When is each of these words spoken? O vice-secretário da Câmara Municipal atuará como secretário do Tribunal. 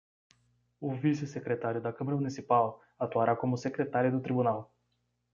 O 0.79 0.95
vice-secretário 0.95 1.79
da 1.79 1.93
Câmara 1.93 2.15
Municipal 2.17 2.81
atuará 2.97 3.35
como 3.35 3.55
secretário 3.55 4.11
do 4.11 4.19
Tribunal. 4.19 4.73